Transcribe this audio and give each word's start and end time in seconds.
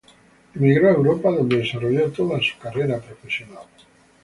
Emigró 0.55 0.87
a 0.89 0.93
Europa 0.93 1.29
donde 1.29 1.57
desarrolló 1.57 2.09
toda 2.11 2.39
su 2.41 2.57
carrera 2.57 2.97
profesional. 2.99 3.65